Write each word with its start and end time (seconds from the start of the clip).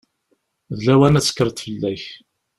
D 0.75 0.77
lawan 0.85 1.17
ad 1.19 1.23
tekkreḍ 1.25 1.57
fell-ak. 1.65 2.03